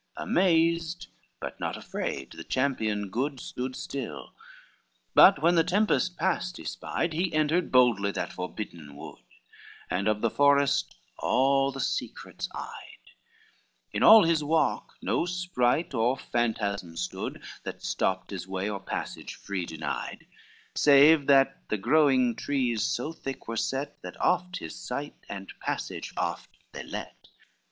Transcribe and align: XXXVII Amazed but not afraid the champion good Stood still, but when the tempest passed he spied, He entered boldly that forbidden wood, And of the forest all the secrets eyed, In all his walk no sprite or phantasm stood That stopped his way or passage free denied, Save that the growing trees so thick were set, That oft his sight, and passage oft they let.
XXXVII 0.17 0.23
Amazed 0.31 1.07
but 1.39 1.59
not 1.59 1.77
afraid 1.77 2.31
the 2.31 2.43
champion 2.43 3.11
good 3.11 3.39
Stood 3.39 3.75
still, 3.75 4.33
but 5.13 5.43
when 5.43 5.53
the 5.53 5.63
tempest 5.63 6.17
passed 6.17 6.57
he 6.57 6.63
spied, 6.63 7.13
He 7.13 7.31
entered 7.31 7.71
boldly 7.71 8.09
that 8.13 8.33
forbidden 8.33 8.95
wood, 8.95 9.21
And 9.91 10.07
of 10.07 10.21
the 10.21 10.31
forest 10.31 10.95
all 11.19 11.71
the 11.71 11.79
secrets 11.79 12.49
eyed, 12.55 13.11
In 13.91 14.01
all 14.01 14.23
his 14.23 14.43
walk 14.43 14.93
no 15.03 15.27
sprite 15.27 15.93
or 15.93 16.17
phantasm 16.17 16.97
stood 16.97 17.39
That 17.61 17.83
stopped 17.83 18.31
his 18.31 18.47
way 18.47 18.67
or 18.71 18.79
passage 18.79 19.35
free 19.35 19.67
denied, 19.67 20.25
Save 20.73 21.27
that 21.27 21.69
the 21.69 21.77
growing 21.77 22.35
trees 22.35 22.81
so 22.81 23.13
thick 23.13 23.47
were 23.47 23.55
set, 23.55 24.01
That 24.01 24.19
oft 24.19 24.57
his 24.57 24.73
sight, 24.73 25.13
and 25.29 25.53
passage 25.59 26.11
oft 26.17 26.49
they 26.71 26.81
let. 26.85 27.27